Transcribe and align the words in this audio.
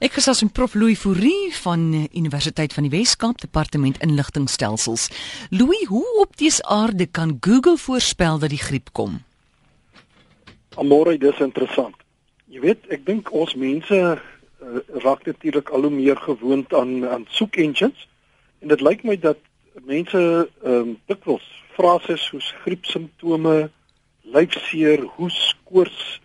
Ek 0.00 0.14
gesels 0.16 0.38
met 0.40 0.54
Prof 0.56 0.72
Louis 0.80 0.96
Fourie 0.96 1.50
van 1.60 1.82
eh, 1.92 2.06
Universiteit 2.16 2.72
van 2.72 2.86
die 2.86 2.90
Wes-Kaap 2.94 3.42
Departement 3.42 3.98
Inligtingstelsels. 4.00 5.10
Louis, 5.50 5.82
hoe 5.90 6.06
op 6.22 6.38
dese 6.40 6.64
aarde 6.64 7.04
kan 7.06 7.36
Google 7.40 7.76
voorspel 7.76 8.38
dat 8.40 8.48
die 8.48 8.62
griep 8.62 8.88
kom? 8.96 9.18
Amore, 10.80 11.18
dis 11.20 11.42
interessant. 11.44 12.00
Jy 12.48 12.64
weet, 12.64 12.88
ek 12.88 13.04
dink 13.04 13.28
ons 13.28 13.52
mense 13.60 14.00
uh, 14.00 14.80
raak 15.04 15.28
natuurlik 15.28 15.68
al 15.68 15.84
hoe 15.84 15.92
meer 15.92 16.16
gewoond 16.24 16.72
aan 16.72 17.04
aan 17.04 17.28
soek 17.28 17.60
engines 17.60 18.08
en 18.64 18.72
dit 18.72 18.80
lyk 18.80 19.04
my 19.04 19.20
dat 19.20 19.44
mense 19.84 20.16
ehm 20.16 20.80
um, 20.80 20.96
dikwels 21.12 21.44
frases 21.76 22.24
soos 22.32 22.54
griepsimptome, 22.64 23.68
lyfseer, 24.24 25.04
hoes, 25.20 25.44
koors 25.68 26.20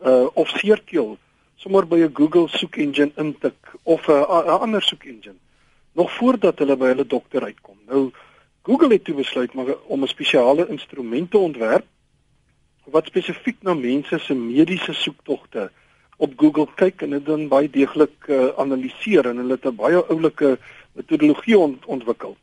uh, 0.00 0.32
of 0.32 0.48
seerkeel 0.56 1.18
sommer 1.58 1.86
by 1.86 1.98
'n 2.06 2.14
Google 2.14 2.48
soek 2.48 2.76
engine 2.76 3.12
intik 3.16 3.74
of 3.82 4.08
'n 4.08 4.58
ander 4.64 4.82
soek 4.82 5.04
engine 5.04 5.38
nog 5.92 6.12
voordat 6.12 6.58
hulle 6.58 6.76
by 6.76 6.86
hulle 6.86 7.06
dokter 7.06 7.42
uitkom. 7.42 7.78
Nou 7.86 8.10
Google 8.62 8.92
het 8.92 9.04
toe 9.04 9.14
besluit 9.14 9.54
maar 9.54 9.74
om 9.86 10.02
'n 10.02 10.06
spesiale 10.06 10.68
instrument 10.68 11.30
te 11.30 11.38
ontwerp 11.38 11.86
wat 12.84 13.06
spesifiek 13.06 13.56
na 13.60 13.74
mense 13.74 14.18
se 14.18 14.34
mediese 14.34 14.92
soektogte 14.92 15.70
op 16.16 16.32
Google 16.36 16.66
kyk 16.74 17.02
en 17.02 17.10
dit 17.10 17.26
dan 17.26 17.48
baie 17.48 17.70
deeglik 17.70 18.26
uh, 18.26 18.48
analiseer 18.56 19.26
en 19.26 19.36
hulle 19.36 19.58
het 19.58 19.64
'n 19.64 19.74
baie 19.74 20.04
oulike 20.04 20.58
metodologie 20.92 21.58
ont 21.58 21.86
ontwikkel. 21.86 22.36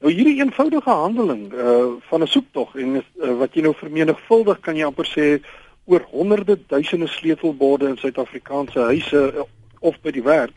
Nou 0.00 0.12
hierdie 0.12 0.42
eenvoudige 0.42 0.90
handeling 0.90 1.52
uh 1.52 1.86
van 2.08 2.22
'n 2.22 2.26
soektog 2.26 2.76
en 2.76 2.96
uh, 2.96 3.38
wat 3.38 3.54
jy 3.54 3.62
nou 3.62 3.74
vermenigvuldig 3.74 4.60
kan 4.60 4.76
jy 4.76 4.84
amper 4.84 5.06
sê 5.06 5.40
oor 5.86 6.06
honderde 6.10 6.58
duisende 6.66 7.06
sleutelborde 7.06 7.88
in 7.88 7.98
Suid-Afrikaanse 7.98 8.78
huise 8.90 9.22
eh, 9.32 9.44
of 9.80 9.98
by 10.02 10.12
die 10.14 10.24
werk 10.26 10.54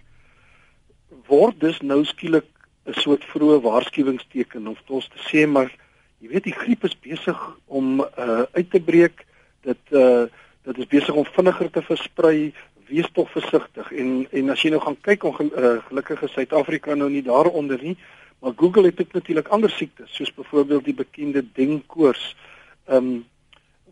word 1.30 1.60
dus 1.62 1.82
nou 1.82 2.04
skielik 2.05 2.48
'n 2.86 2.98
soort 2.98 3.26
vroeë 3.26 3.62
waarskuwingsteken 3.62 4.68
of 4.68 4.82
tot 4.86 5.10
te 5.12 5.21
sê 5.30 5.46
maar 5.48 5.70
jy 6.20 6.30
weet 6.34 6.44
die 6.49 6.60
griep 6.62 6.84
is 6.84 6.98
besig 6.99 7.40
om 7.66 8.02
uh, 8.02 8.44
uit 8.52 8.71
te 8.71 8.82
breek. 8.82 9.26
Dit 9.62 9.80
uh, 9.91 10.26
dit 10.63 10.77
is 10.77 10.88
besig 10.88 11.16
om 11.16 11.26
vinniger 11.26 11.70
te 11.71 11.82
versprei. 11.82 12.54
Wees 12.90 13.08
tog 13.14 13.32
versigtig. 13.32 13.91
En 13.91 14.27
en 14.32 14.49
as 14.49 14.62
jy 14.62 14.70
nou 14.74 14.82
gaan 14.82 14.98
kyk 15.02 15.24
ongelukkige 15.24 16.26
uh, 16.26 16.32
Suid-Afrika 16.34 16.96
nou 16.96 17.10
nie 17.10 17.24
daaronder 17.24 17.80
nie 17.84 17.98
maar 18.40 18.54
Google 18.55 18.86
het 18.86 19.02
ook 19.02 19.14
natuurlik 19.14 19.48
ander 19.48 19.70
siektes 19.70 20.16
soos 20.16 20.34
byvoorbeeld 20.34 20.86
die 20.86 20.93
bekende 20.93 21.43
denkoors 21.54 22.36
ehm 22.86 23.05
um, 23.05 23.26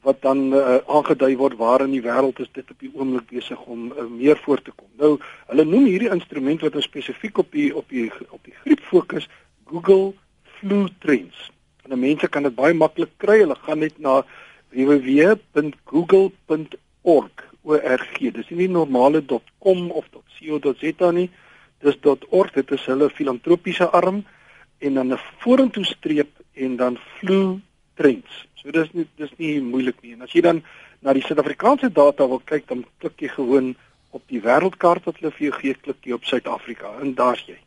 wat 0.08 0.20
dan 0.24 0.56
uh, 0.56 0.78
aangedui 0.88 1.36
word 1.40 1.56
waar 1.60 1.84
in 1.84 1.92
die 1.92 2.06
wêreld 2.06 2.40
is 2.40 2.52
dit 2.56 2.68
op 2.72 2.80
die 2.80 2.92
oomblik 2.94 3.28
besig 3.34 3.60
om 3.66 3.92
uh, 3.92 4.06
meer 4.08 4.40
voor 4.46 4.62
te 4.64 4.72
kom. 4.72 4.88
Nou, 5.02 5.14
hulle 5.52 5.66
noem 5.68 5.86
hierdie 5.90 6.14
instrument 6.16 6.64
wat 6.64 6.74
nou 6.78 6.84
spesifiek 6.86 7.36
op 7.44 7.50
die 7.52 7.70
op 7.76 7.88
die 7.92 8.08
op 8.30 8.44
die 8.48 8.56
griep 8.64 8.84
fokus 8.88 9.28
Google 9.68 10.14
Flu 10.60 10.88
Trends. 11.04 11.52
En 11.84 12.00
mense 12.00 12.28
kan 12.32 12.44
dit 12.48 12.56
baie 12.56 12.76
maklik 12.76 13.12
kry. 13.24 13.38
Hulle 13.44 13.60
gaan 13.68 13.80
net 13.84 13.96
na 14.00 14.14
www.google.org 14.72 16.78
org. 17.08 18.18
Dis 18.20 18.50
nie 18.50 18.70
normale 18.72 19.24
.com 19.60 19.92
of 19.92 20.08
.co.za 20.12 21.12
nie. 21.12 21.30
Dis 21.84 22.00
.org. 22.04 22.52
Dit 22.56 22.72
is 22.72 22.86
hulle 22.90 23.10
filantropiese 23.10 23.90
arm 23.90 24.24
en 24.80 24.94
dan 24.94 25.14
'n 25.14 25.20
vorentoe 25.40 25.86
streep 25.86 26.30
en 26.54 26.76
dan 26.76 26.98
Flu 27.18 27.60
Trends. 27.98 28.44
So 28.62 28.72
dis 28.72 28.90
nie 28.94 29.08
dis 29.20 29.34
nie 29.42 29.58
moeilik 29.62 30.00
nie. 30.04 30.16
En 30.18 30.26
as 30.26 30.34
jy 30.36 30.44
dan 30.46 30.64
na 31.06 31.14
die 31.14 31.24
Suid-Afrikaanse 31.26 31.92
data 31.94 32.28
wil 32.30 32.42
kyk, 32.46 32.68
dan 32.70 32.84
klik 33.02 33.22
jy 33.22 33.30
gewoon 33.36 33.76
op 34.16 34.24
die 34.32 34.42
wêreldkaart 34.42 35.06
wat 35.08 35.20
hulle 35.20 35.34
vir 35.36 35.50
jou 35.50 35.56
gee, 35.62 35.80
klik 35.86 36.06
jy 36.06 36.18
op 36.18 36.26
Suid-Afrika 36.26 36.94
en 37.02 37.14
daar's 37.18 37.44
jy. 37.48 37.58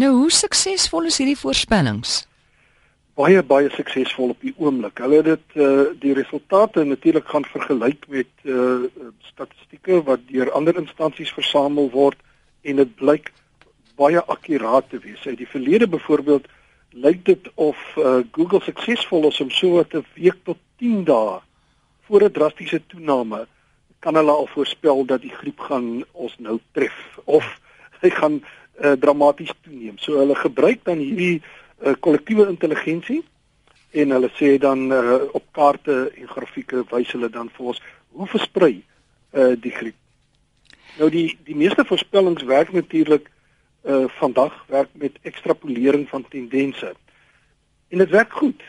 Nou, 0.00 0.10
hoe 0.16 0.30
suksesvol 0.34 1.06
is 1.10 1.20
hierdie 1.22 1.38
voorspellings? 1.38 2.24
Baie 3.14 3.42
baie 3.46 3.68
suksesvol 3.70 4.32
op 4.34 4.40
die 4.42 4.54
oomblik. 4.58 4.98
Hulle 4.98 5.20
het 5.20 5.28
dit 5.28 5.62
uh 5.62 5.84
die 6.02 6.14
resultate 6.18 6.82
natuurlik 6.84 7.28
gaan 7.30 7.46
vergelyk 7.46 8.08
met 8.10 8.30
uh 8.42 8.90
statistieke 9.30 10.00
wat 10.08 10.26
deur 10.30 10.50
ander 10.58 10.74
instansies 10.80 11.30
versamel 11.34 11.92
word 11.94 12.18
en 12.66 12.82
dit 12.82 12.96
blyk 12.98 13.30
baie 13.94 14.18
akkuraat 14.18 14.90
te 14.90 14.98
wees. 14.98 15.22
Uit 15.26 15.38
die 15.38 15.48
verlede 15.48 15.86
byvoorbeeld 15.88 16.50
lyk 16.94 17.24
dit 17.24 17.50
of 17.54 17.78
uh, 17.98 18.22
Google 18.32 18.60
suksesvol 18.62 19.28
is 19.28 19.40
om 19.40 19.50
so 19.50 19.80
wat 19.80 19.94
'n 19.94 20.06
week 20.14 20.38
tot 20.44 20.58
10 20.78 21.04
dae 21.04 21.40
voor 22.06 22.22
'n 22.22 22.32
drastiese 22.32 22.80
toename 22.86 23.46
kan 23.98 24.14
hulle 24.14 24.30
al 24.30 24.46
voorspel 24.46 25.04
dat 25.04 25.20
die 25.20 25.34
griep 25.34 25.60
gaan 25.60 26.04
ons 26.12 26.34
nou 26.38 26.58
tref 26.72 27.18
of 27.24 27.60
hy 28.00 28.10
gaan 28.10 28.42
uh, 28.80 28.92
dramaties 28.92 29.52
toeneem. 29.62 29.98
So 29.98 30.18
hulle 30.18 30.34
gebruik 30.34 30.84
dan 30.84 30.98
hierdie 30.98 31.42
uh, 31.42 31.94
kollektiewe 32.00 32.48
intelligensie 32.48 33.22
en 33.90 34.10
hulle 34.10 34.30
sê 34.36 34.58
dan 34.58 34.92
uh, 34.92 35.22
op 35.32 35.44
kaarte 35.56 36.12
en 36.14 36.28
grafieke 36.28 36.84
wys 36.90 37.12
hulle 37.16 37.30
dan 37.30 37.50
vir 37.56 37.66
ons 37.72 37.82
hoe 38.12 38.26
versprei 38.26 38.74
uh, 39.32 39.54
die 39.56 39.72
griep. 39.72 39.96
Nou 40.98 41.10
die 41.10 41.38
die 41.48 41.56
meeste 41.56 41.84
voorspellings 41.84 42.44
werk 42.50 42.72
natuurlik 42.72 43.30
uh 43.84 44.04
vandag 44.18 44.64
werk 44.68 44.88
met 44.92 45.18
ekstrapolering 45.22 46.08
van 46.08 46.24
tendense. 46.28 46.94
En 47.88 47.98
dit 47.98 48.10
werk 48.10 48.32
goed. 48.32 48.62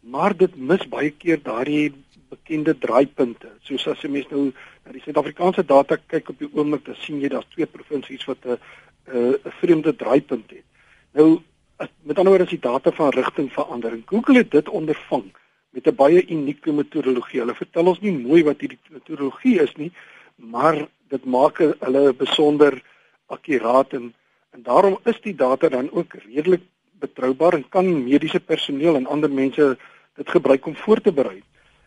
Maar 0.00 0.36
dit 0.36 0.56
mis 0.56 0.88
baie 0.88 1.10
keer 1.10 1.42
daardie 1.42 1.92
bekende 2.28 2.78
draaipunte. 2.78 3.50
Soos 3.62 3.86
as 3.90 4.00
jy 4.02 4.10
mens 4.10 4.28
nou 4.30 4.50
na 4.84 4.94
die 4.94 5.02
Suid-Afrikaanse 5.04 5.64
data 5.66 5.98
kyk 6.06 6.32
op 6.32 6.38
die 6.38 6.50
oomblik, 6.52 6.84
dan 6.86 6.98
sien 6.98 7.20
jy 7.20 7.30
daar's 7.32 7.50
twee 7.54 7.66
provinsies 7.66 8.24
wat 8.30 8.46
'n 8.46 8.58
'n 9.06 9.34
'n 9.34 9.52
vreemde 9.60 9.96
draaipunt 9.96 10.50
het. 10.50 10.64
Nou 11.12 11.42
as, 11.76 11.88
met 12.02 12.18
ander 12.18 12.32
woorde 12.32 12.44
as 12.44 12.56
die 12.56 12.68
data 12.70 12.90
van 12.90 13.10
rigting 13.10 13.52
verander 13.52 13.92
en 13.92 14.02
Google 14.06 14.38
het 14.38 14.50
dit 14.50 14.68
ondervang 14.68 15.32
met 15.70 15.86
'n 15.86 15.94
baie 15.94 16.26
unieke 16.28 16.72
metodologie. 16.72 17.40
Hulle 17.40 17.54
vertel 17.54 17.86
ons 17.86 18.00
nie 18.00 18.12
mooi 18.12 18.42
wat 18.44 18.60
hierdie 18.60 18.80
metodologie 18.90 19.60
is 19.60 19.74
nie, 19.76 19.92
maar 20.36 20.86
dit 21.08 21.24
maak 21.24 21.58
hulle 21.58 22.12
besonder 22.12 22.82
akkuraat 23.26 23.92
en 23.92 24.14
En 24.52 24.62
daarom 24.62 24.98
is 25.08 25.20
die 25.24 25.34
data 25.34 25.68
dan 25.68 25.90
ook 25.90 26.14
redelik 26.26 26.62
betroubaar 27.00 27.54
en 27.58 27.68
kan 27.68 27.88
mediese 28.04 28.40
personeel 28.40 28.94
en 28.94 29.06
ander 29.06 29.30
mense 29.30 29.78
dit 30.14 30.28
gebruik 30.28 30.66
om 30.66 30.76
voor 30.76 31.00
te 31.00 31.12
berei. 31.12 31.42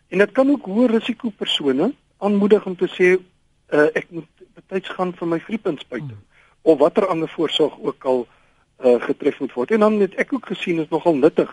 En 0.08 0.18
dit 0.18 0.32
kan 0.32 0.50
ook 0.50 0.66
hoë 0.66 0.90
risiko 0.90 1.30
persone 1.30 1.92
aanmoedig 2.18 2.66
om 2.66 2.76
te 2.76 2.88
sê 2.90 3.08
uh, 3.16 3.86
ek 3.92 4.10
moet 4.10 4.44
betyds 4.58 4.94
gaan 4.98 5.14
vir 5.18 5.30
my 5.30 5.38
griepinspuiting 5.38 6.18
hmm. 6.18 6.26
of 6.62 6.78
watter 6.82 7.06
ander 7.06 7.28
voorsorg 7.28 7.78
ook 7.78 8.04
al 8.04 8.26
uh, 8.26 9.00
getref 9.02 9.40
moet 9.40 9.54
word. 9.54 9.70
En 9.70 9.86
dan 9.86 10.00
het 10.00 10.14
ek 10.22 10.32
ook 10.32 10.46
gesien 10.46 10.82
is 10.82 10.90
nogal 10.90 11.18
nuttig 11.18 11.50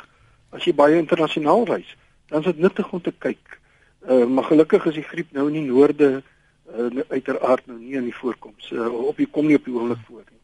as 0.53 0.65
jy 0.67 0.73
baie 0.77 0.99
internasionaal 1.01 1.65
reis, 1.65 1.95
dan 2.29 2.43
is 2.43 2.51
dit 2.51 2.61
nuttig 2.61 2.91
om 2.93 3.01
te 3.01 3.13
kyk. 3.25 3.57
Uh, 4.03 4.25
maar 4.25 4.49
gelukkig 4.49 4.85
is 4.91 4.99
die 4.99 5.09
griep 5.09 5.31
nou 5.33 5.47
in 5.49 5.61
die 5.61 5.67
noorde 5.69 6.09
uh, 6.19 6.89
uiteraard 7.09 7.65
nou 7.69 7.79
nie 7.79 7.97
in 7.97 8.09
die 8.09 8.17
voorkoms 8.17 8.69
uh, 8.71 8.89
op 8.91 9.17
die 9.17 9.29
kom 9.29 9.47
nie 9.49 9.57
op 9.57 9.65
die 9.65 9.73
oomblik 9.73 10.01
voor 10.07 10.25
nie. 10.27 10.42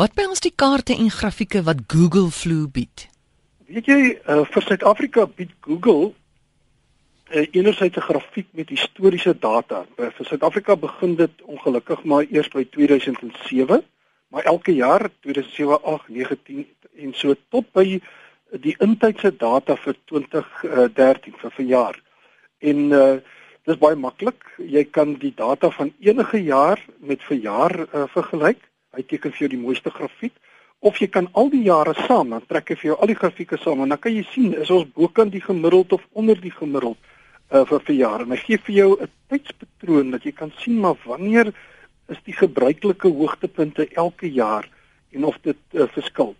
Wat 0.00 0.14
by 0.16 0.24
ons 0.30 0.40
die 0.40 0.54
kaarte 0.56 0.94
en 0.96 1.10
grafieke 1.12 1.60
wat 1.66 1.82
Google 1.92 2.30
Flu 2.32 2.62
bied? 2.72 3.02
Weet 3.68 3.88
jy, 3.90 3.98
uh, 4.32 4.46
vir 4.48 4.64
Suid-Afrika 4.64 5.26
bied 5.28 5.50
Google 5.66 6.14
uh, 7.34 7.42
enerzijds 7.44 7.98
'n 8.00 8.06
grafiek 8.06 8.46
met 8.56 8.72
historiese 8.72 9.34
data. 9.38 9.82
Uh, 9.98 10.08
vir 10.16 10.26
Suid-Afrika 10.26 10.76
begin 10.76 11.18
dit 11.18 11.42
ongelukkig 11.44 12.04
maar 12.04 12.24
eers 12.30 12.48
by 12.48 12.64
2007, 12.64 13.82
maar 14.32 14.48
elke 14.48 14.72
jaar 14.72 15.10
2007, 15.20 15.82
8, 15.82 16.08
19 16.08 16.64
en 16.96 17.12
so 17.12 17.36
tot 17.50 17.68
by 17.72 18.00
die 18.56 18.76
intydse 18.80 19.36
data 19.36 19.76
vir 19.76 19.96
2013 20.04 21.36
vir 21.42 21.54
verjaar. 21.58 22.00
En 22.58 22.88
uh 23.02 23.20
dis 23.68 23.76
baie 23.76 23.96
maklik. 23.96 24.40
Jy 24.56 24.84
kan 24.90 25.18
die 25.20 25.34
data 25.36 25.68
van 25.70 25.92
enige 26.00 26.42
jaar 26.42 26.80
met 26.98 27.20
verjaar 27.22 27.76
uh, 27.92 28.08
vergelyk 28.08 28.69
Hy 28.96 29.02
teken 29.06 29.32
vir 29.32 29.44
jou 29.44 29.50
die 29.52 29.60
mooiste 29.60 29.90
grafiek 29.90 30.34
of 30.80 30.98
jy 30.98 31.10
kan 31.12 31.28
al 31.36 31.50
die 31.52 31.62
jare 31.66 31.92
saam 32.06 32.30
dan 32.32 32.44
trek 32.48 32.72
hy 32.72 32.76
vir 32.80 32.88
jou 32.90 32.96
al 32.98 33.10
die 33.12 33.18
grafieke 33.18 33.58
saam 33.60 33.82
en 33.84 33.92
dan 33.92 34.00
kan 34.00 34.14
jy 34.14 34.24
sien 34.32 34.54
is 34.56 34.70
ons 34.72 34.88
bokant 34.96 35.32
die 35.32 35.42
gemiddeld 35.44 35.92
of 35.92 36.06
onder 36.16 36.40
die 36.40 36.54
gemiddeld 36.54 36.96
uh, 37.52 37.64
vir 37.68 37.84
vir 37.86 37.96
jare. 37.96 38.24
En 38.24 38.34
hy 38.34 38.40
gee 38.40 38.58
vir 38.66 38.74
jou 38.74 38.90
'n 38.96 39.10
tydspatroon 39.28 40.10
dat 40.10 40.24
jy 40.24 40.32
kan 40.32 40.52
sien 40.58 40.80
maar 40.80 40.96
wanneer 41.04 41.52
is 42.08 42.18
die 42.24 42.34
gebruikelike 42.34 43.08
hoogtepunte 43.08 43.88
elke 43.94 44.30
jaar 44.30 44.68
en 45.12 45.24
of 45.24 45.36
dit 45.42 45.58
uh, 45.72 45.86
verskil. 45.92 46.34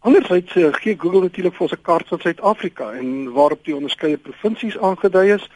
Andersins 0.00 0.54
uh, 0.56 0.72
gee 0.72 0.96
Google 0.98 1.22
natuurlik 1.26 1.54
vir 1.54 1.66
ons 1.68 1.72
'n 1.72 1.82
kaart 1.82 2.08
van 2.08 2.20
Suid-Afrika 2.20 2.92
en 2.92 3.32
waarop 3.32 3.64
die 3.64 3.76
onderskeie 3.76 4.18
provinsies 4.18 4.78
aangedui 4.78 5.32
is 5.34 5.48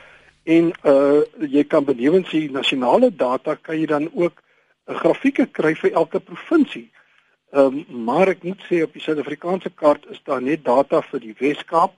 en 0.45 0.73
uh 0.85 1.23
jy 1.39 1.65
kan 1.65 1.85
benewens 1.85 2.31
die 2.31 2.51
nasionale 2.51 3.11
data 3.11 3.55
kan 3.55 3.79
jy 3.79 3.87
dan 3.87 4.09
ook 4.15 4.43
'n 4.89 4.95
grafieke 4.95 5.47
kry 5.47 5.75
vir 5.75 5.93
elke 5.93 6.21
provinsie. 6.21 6.91
Ehm 7.53 7.83
um, 7.89 8.05
maar 8.05 8.29
ek 8.29 8.43
moet 8.43 8.63
sê 8.69 8.83
op 8.83 8.93
die 8.93 9.03
Suid-Afrikaanse 9.03 9.71
kaart 9.71 10.07
is 10.11 10.21
daar 10.25 10.43
net 10.43 10.65
data 10.65 11.03
vir 11.11 11.21
die 11.21 11.35
Wes-Kaap, 11.39 11.93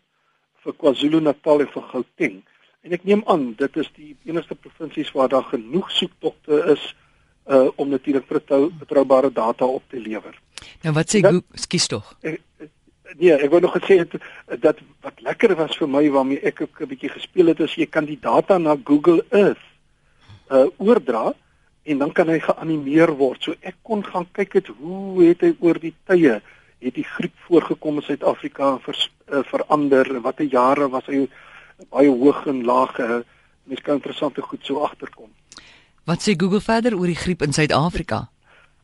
vir 0.65 0.75
KwaZulu-Natal 0.81 1.61
en 1.61 1.71
vir 1.77 1.83
Gauteng. 1.93 2.43
En 2.83 2.93
ek 2.93 3.05
neem 3.05 3.23
aan 3.31 3.53
dit 3.57 3.77
is 3.77 3.91
die 3.97 4.17
enigste 4.25 4.55
provinsies 4.55 5.13
waar 5.13 5.29
daar 5.29 5.47
genoeg 5.53 5.91
soektogte 5.91 6.61
is 6.75 6.95
uh 7.47 7.69
om 7.77 7.89
natuurlik 7.89 8.27
betroubare 8.79 9.31
data 9.33 9.65
op 9.65 9.83
te 9.89 10.01
lewer. 10.01 10.41
Nou 10.83 10.95
wat 10.97 11.13
sê 11.13 11.21
Google, 11.21 11.43
skus 11.53 11.87
tog. 11.87 12.15
Nee, 12.23 13.33
ek 13.37 13.51
wou 13.53 13.61
nog 13.61 13.77
gesê 13.77 13.99
het 14.01 14.17
dat 14.61 14.81
wat 15.05 15.21
lekker 15.21 15.55
was 15.57 15.77
vir 15.77 15.89
my 15.89 16.03
waarmee 16.11 16.41
ek 16.41 16.61
ook 16.61 16.81
'n 16.81 16.89
bietjie 16.89 17.13
gespeel 17.13 17.53
het 17.53 17.61
is 17.61 17.75
jy 17.75 17.87
kan 17.87 18.05
die 18.05 18.19
data 18.21 18.59
na 18.59 18.77
Google 18.85 19.25
Earth 19.31 19.65
uh 20.51 20.67
oordra 20.79 21.35
en 21.85 22.01
dan 22.01 22.13
kan 22.13 22.29
hy 22.33 22.39
geanimeer 22.41 23.13
word. 23.19 23.43
So 23.45 23.55
ek 23.61 23.77
kon 23.83 24.05
gaan 24.05 24.27
kyk 24.33 24.59
het 24.61 24.71
hoe 24.81 25.25
het 25.25 25.45
hy 25.45 25.55
oor 25.61 25.81
die 25.81 25.95
tye 26.09 26.41
het 26.85 26.97
die 26.99 27.07
griep 27.07 27.35
voorgekom 27.47 28.01
in 28.01 28.07
Suid-Afrika 28.09 28.75
vers, 28.85 29.07
uh, 29.33 29.41
verander 29.49 30.09
watter 30.25 30.49
jare 30.49 30.89
was 30.93 31.07
hy 31.09 31.25
baie 31.93 32.11
hoog 32.11 32.45
en 32.51 32.61
laag 32.69 32.99
uh, 33.01 33.23
mens 33.65 33.81
kan 33.85 34.01
interessante 34.01 34.45
goed 34.45 34.61
so 34.67 34.85
agterkom. 34.85 35.31
Wat 36.05 36.21
sê 36.21 36.35
Google 36.37 36.61
verder 36.61 36.97
oor 36.99 37.09
die 37.09 37.19
griep 37.19 37.43
in 37.43 37.57
Suid-Afrika? 37.57 38.27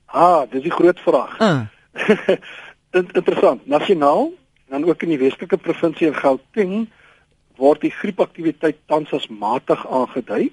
Ah, 0.06 0.46
dis 0.50 0.64
die 0.64 0.74
groot 0.74 1.00
vraag. 1.04 1.36
Uh. 1.90 3.02
interessant. 3.12 3.66
Nasionaal, 3.66 4.32
dan 4.70 4.84
ook 4.86 5.02
in 5.02 5.12
die 5.12 5.18
Weselike 5.18 5.56
provinsie 5.58 6.06
in 6.06 6.14
Gauteng 6.14 6.88
word 7.58 7.82
die 7.84 7.92
griepaktiwiteit 7.94 8.78
tans 8.90 9.12
as 9.14 9.28
matig 9.28 9.82
aangedui. 9.86 10.48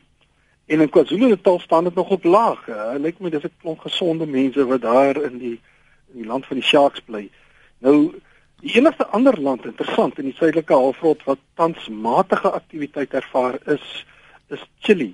En 0.67 0.81
in 0.81 0.89
KwaZulu-Natal 0.89 1.59
staan 1.59 1.83
dit 1.83 1.95
nog 1.95 2.09
op 2.09 2.23
laag. 2.23 2.65
Dit 2.65 3.01
lyk 3.01 3.19
my 3.19 3.29
dis 3.29 3.43
'n 3.43 3.59
klomp 3.61 3.79
gesonde 3.79 4.25
mense 4.27 4.65
wat 4.65 4.81
daar 4.81 5.21
in 5.23 5.37
die 5.37 5.59
in 6.11 6.21
die 6.21 6.25
land 6.25 6.45
van 6.45 6.55
die 6.55 6.65
Sharks 6.65 7.01
bly. 7.01 7.29
Nou 7.79 8.13
die 8.59 8.73
enigste 8.75 9.07
ander 9.07 9.41
land 9.41 9.65
interessant 9.65 10.17
in 10.17 10.25
die 10.25 10.35
suidelike 10.35 10.73
halfrond 10.73 11.23
wat 11.23 11.39
tans 11.53 11.87
matige 11.87 12.51
aktiwiteit 12.51 13.13
ervaar 13.13 13.59
is 13.65 14.05
is 14.49 14.63
Chili. 14.79 15.13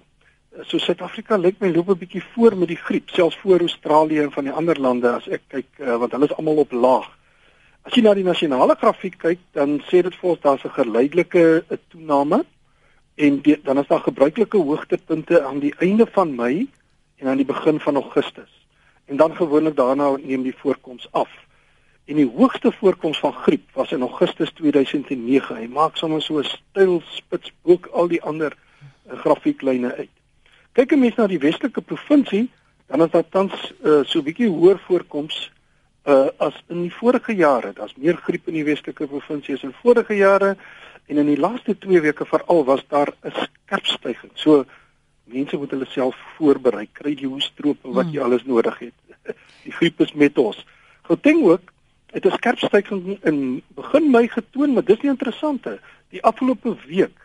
So 0.61 0.77
Suid-Afrika 0.77 1.37
lyk 1.37 1.59
my 1.59 1.71
loop 1.73 1.89
'n 1.89 1.97
bietjie 1.97 2.23
voor 2.33 2.57
met 2.57 2.67
die 2.67 2.77
griep, 2.77 3.09
selfs 3.09 3.37
voor 3.37 3.59
Australië 3.59 4.19
en 4.19 4.31
van 4.31 4.43
die 4.43 4.53
ander 4.53 4.79
lande 4.79 5.09
as 5.09 5.27
ek 5.27 5.41
kyk 5.47 5.67
uh, 5.79 5.97
want 5.97 6.11
hulle 6.11 6.25
is 6.25 6.35
almal 6.35 6.57
op 6.57 6.71
laag. 6.71 7.09
As 7.83 7.93
jy 7.93 8.01
na 8.01 8.13
die 8.13 8.23
nasionale 8.23 8.75
grafiek 8.75 9.17
kyk, 9.17 9.39
dan 9.51 9.81
sê 9.89 10.01
dit 10.01 10.15
vir 10.15 10.29
ons 10.29 10.39
daar's 10.39 10.63
'n 10.63 10.69
geleidelike 10.69 11.63
eh, 11.69 11.77
toename 11.89 12.45
en 13.15 13.41
die, 13.41 13.59
dan 13.63 13.77
is 13.77 13.87
daar 13.87 13.99
gebruikelike 13.99 14.57
hoogtepunte 14.57 15.43
aan 15.43 15.59
die 15.59 15.73
einde 15.77 16.07
van 16.11 16.35
Mei 16.35 16.69
en 17.15 17.27
aan 17.27 17.37
die 17.37 17.45
begin 17.45 17.79
van 17.79 17.95
Augustus. 17.95 18.67
En 19.05 19.17
dan 19.17 19.35
gewoonlik 19.35 19.75
daarna 19.75 20.15
neem 20.21 20.41
die 20.41 20.55
voorkoms 20.57 21.07
af. 21.11 21.29
En 22.05 22.15
die 22.15 22.31
hoogste 22.35 22.71
voorkoms 22.71 23.19
van 23.19 23.33
griep 23.33 23.69
was 23.73 23.91
in 23.91 24.01
Augustus 24.01 24.51
2009. 24.51 25.55
Hy 25.55 25.67
maak 25.67 25.95
sommer 25.95 26.21
so 26.21 26.39
'n 26.39 26.43
styl 26.43 27.01
spits 27.05 27.53
bo 27.61 27.79
al 27.91 28.07
die 28.07 28.21
ander 28.21 28.51
uh, 28.51 29.19
grafieklyne 29.19 29.95
uit. 29.95 30.09
Kyk 30.71 30.91
'n 30.91 30.99
mens 30.99 31.15
na 31.15 31.27
die 31.27 31.39
Weselike 31.39 31.81
provinsie, 31.81 32.49
dan 32.87 33.03
is 33.03 33.11
daar 33.11 33.29
tans 33.29 33.73
uh, 33.83 34.03
so 34.03 34.19
'n 34.19 34.23
bietjie 34.23 34.49
hoër 34.49 34.79
voorkoms 34.79 35.51
uh, 36.05 36.27
as 36.37 36.55
in 36.67 36.81
die 36.81 36.93
vorige 36.93 37.35
jare. 37.35 37.73
Daar's 37.73 37.95
meer 37.95 38.17
griep 38.17 38.47
in 38.47 38.53
die 38.53 38.65
Weselike 38.67 39.07
provinsie 39.07 39.55
as 39.55 39.63
in 39.63 39.75
vorige 39.81 40.15
jare 40.15 40.55
en 41.07 41.17
in 41.17 41.27
die 41.27 41.39
laaste 41.39 41.75
2 41.79 42.01
weke 42.01 42.25
veral 42.25 42.63
was 42.65 42.83
daar 42.87 43.13
'n 43.23 43.31
skerp 43.31 43.85
stygings. 43.85 44.41
So 44.41 44.65
mense 45.23 45.57
moet 45.57 45.71
hulle 45.71 45.85
self 45.85 46.15
voorberei, 46.37 46.87
kry 46.91 47.15
die 47.15 47.27
hoestrope 47.27 47.93
wat 47.95 48.11
jy 48.11 48.19
hmm. 48.19 48.25
alles 48.25 48.43
nodig 48.43 48.79
het. 48.79 48.93
Die 49.63 49.71
griep 49.71 50.01
is 50.01 50.13
met 50.13 50.37
ons. 50.37 50.65
Gauteng 51.07 51.43
ook 51.43 51.71
het 52.11 52.25
'n 52.25 52.31
skerp 52.31 52.59
stygings 52.59 53.19
in 53.23 53.61
begin 53.75 54.11
Mei 54.11 54.27
getoon, 54.27 54.73
maar 54.73 54.83
dis 54.83 55.01
nie 55.01 55.11
interessante. 55.11 55.79
Die 56.09 56.23
afgelope 56.23 56.75
week 56.87 57.17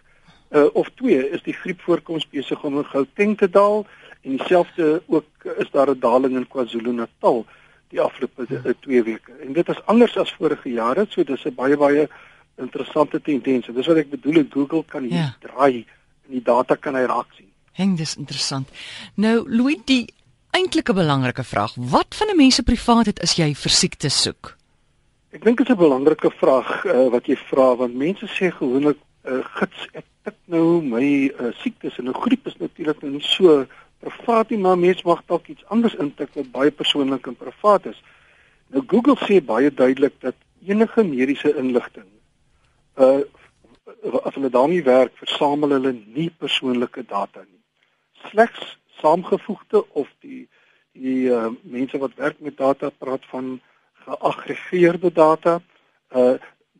uh, 0.51 0.65
of 0.73 0.89
2 0.95 1.31
is 1.31 1.43
die 1.43 1.53
griepvoorkoms 1.53 2.29
besig 2.29 2.65
om 2.65 2.79
in 2.79 2.85
Gauteng 2.85 3.37
te 3.39 3.51
daal 3.51 3.87
en 4.23 4.37
dieselfde 4.37 5.03
ook 5.07 5.45
is 5.57 5.71
daar 5.71 5.91
'n 5.91 6.01
daling 6.01 6.37
in 6.37 6.49
KwaZulu-Natal 6.49 7.47
die 7.91 8.01
afgelope 8.01 8.47
2 8.47 8.97
ja. 8.97 9.03
weke. 9.03 9.33
En 9.45 9.53
dit 9.53 9.69
is 9.69 9.85
anders 9.87 10.17
as 10.17 10.33
vorige 10.33 10.73
jare, 10.73 11.07
so 11.09 11.25
dis 11.25 11.45
'n 11.45 11.55
baie 11.55 11.77
baie 11.77 12.09
interessante 12.57 13.21
tendens. 13.21 13.67
Dis 13.67 13.87
wat 13.87 13.97
ek 13.97 14.11
bedoel, 14.11 14.45
Google 14.51 14.85
kan 14.85 15.03
hier 15.03 15.13
ja. 15.13 15.37
draai 15.41 15.87
en 16.27 16.31
die 16.37 16.43
data 16.43 16.77
kan 16.77 16.95
hy 16.95 17.07
raak 17.07 17.33
sien. 17.37 17.51
Heng 17.73 17.97
dis 17.97 18.17
interessant. 18.17 18.69
Nou 19.15 19.45
Louis, 19.47 19.79
die 19.85 20.07
eintlike 20.51 20.93
belangrike 20.93 21.45
vraag, 21.45 21.75
wat 21.77 22.15
van 22.15 22.29
'n 22.29 22.37
mens 22.37 22.55
se 22.55 22.63
privaatheid 22.63 23.21
as 23.21 23.37
jy 23.37 23.55
vir 23.55 23.71
siektes 23.71 24.23
soek? 24.23 24.57
Ek 25.31 25.45
dink 25.45 25.59
dit 25.59 25.69
is 25.69 25.75
'n 25.75 25.79
belangrike 25.79 26.31
vraag 26.31 26.85
uh, 26.85 27.09
wat 27.09 27.27
jy 27.27 27.37
vra 27.37 27.77
want 27.77 27.95
mense 27.95 28.27
sê 28.27 28.51
gewoonlik 28.51 28.99
uh, 29.25 29.45
gits 29.61 29.89
ek 29.93 30.05
tik 30.25 30.37
nou 30.47 30.81
my 30.83 31.29
uh, 31.29 31.53
siektes 31.63 31.99
en 31.99 32.05
'n 32.05 32.11
nou 32.11 32.21
griep 32.21 32.47
is 32.47 32.57
natuurlik 32.57 33.03
nou 33.03 33.13
nie 33.13 33.27
so 33.37 33.67
privaat 33.99 34.51
nie, 34.51 34.59
maar 34.59 34.79
mense 34.79 35.07
mag 35.07 35.25
dalk 35.27 35.49
iets 35.49 35.65
anders 35.75 35.95
intik 35.95 36.35
wat 36.35 36.53
baie 36.53 36.71
persoonlik 36.71 37.27
en 37.27 37.37
privaat 37.37 37.87
is. 37.87 38.03
Nou 38.69 38.85
Google 38.87 39.17
sê 39.25 39.41
baie 39.45 39.71
duidelik 39.75 40.21
dat 40.21 40.37
enige 40.67 41.05
mediese 41.05 41.57
inligting 41.57 42.09
uh 42.99 43.23
as 44.25 44.35
hulle 44.35 44.51
daarmee 44.51 44.83
werk, 44.85 45.15
versamel 45.17 45.71
hulle 45.71 45.93
nie 45.93 46.29
persoonlike 46.31 47.03
data 47.09 47.41
nie. 47.41 47.61
Slegs 48.29 48.77
saamgevoegde 49.01 49.85
of 49.97 50.11
die 50.21 50.49
die 50.93 51.31
uh 51.33 51.49
mense 51.63 51.99
wat 51.99 52.15
werk 52.21 52.41
met 52.41 52.57
data 52.57 52.91
praat 52.91 53.25
van 53.31 53.61
geaggregeerde 54.05 55.13
data. 55.13 55.61
Uh 56.13 56.37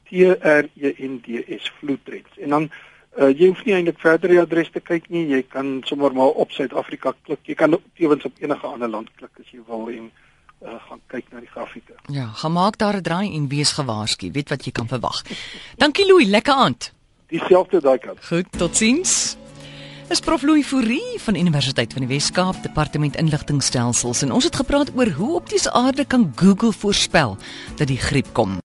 T 0.09 0.29
R 0.39 0.69
E 0.75 0.93
N 1.07 1.19
D 1.25 1.43
S 1.59 1.71
Flu 1.79 1.97
Trends. 2.03 2.37
En 2.37 2.49
dan 2.49 2.69
uh, 3.17 3.31
jy 3.31 3.47
hoef 3.51 3.63
nie 3.65 3.75
eintlik 3.75 3.99
verder 3.99 4.29
die 4.29 4.39
adres 4.41 4.71
te 4.71 4.79
kyk 4.79 5.09
nie. 5.09 5.25
Jy 5.31 5.43
kan 5.49 5.81
sommer 5.85 6.13
maar 6.13 6.37
op 6.43 6.51
Suid-Afrika 6.51 7.13
klik. 7.23 7.43
Jy 7.43 7.55
kan 7.55 7.77
tevens 7.97 8.25
op 8.25 8.33
enige 8.39 8.67
ander 8.67 8.89
land 8.89 9.11
klik 9.15 9.31
as 9.39 9.51
jy 9.51 9.59
wil 9.67 9.89
en 9.91 10.11
uh, 10.63 10.77
gaan 10.89 11.01
kyk 11.07 11.31
na 11.31 11.39
die 11.39 11.51
grafieke. 11.51 11.97
Ja, 12.13 12.29
gemaak 12.43 12.77
daar 12.77 12.97
'n 12.97 13.03
draai 13.03 13.33
en 13.35 13.47
wees 13.47 13.71
gewaarsku. 13.71 14.31
Weet 14.31 14.49
wat 14.49 14.65
jy 14.65 14.71
kan 14.71 14.87
verwag. 14.87 15.23
Dankie 15.77 16.05
Louis, 16.05 16.27
lekker 16.27 16.53
aand. 16.53 16.93
Dieselfde 17.27 17.81
daai 17.81 17.97
kant. 17.97 18.25
Goed, 18.25 18.47
totsiens. 18.57 19.37
Is 20.07 20.21
Prof 20.23 20.41
Louis 20.41 20.65
Fourie 20.65 21.19
van 21.19 21.35
Universiteit 21.35 21.91
van 21.93 22.05
die 22.05 22.07
Wes-Kaap, 22.07 22.61
Departement 22.63 23.17
Inligtingstelsels 23.19 24.21
en 24.23 24.31
ons 24.31 24.47
het 24.47 24.55
gepraat 24.55 24.93
oor 24.95 25.11
hoe 25.17 25.33
op 25.41 25.49
die 25.51 25.59
aarde 25.69 26.05
kan 26.07 26.31
Google 26.35 26.71
voorspel 26.71 27.35
dat 27.75 27.91
die 27.91 27.99
griep 27.99 28.31
kom. 28.31 28.57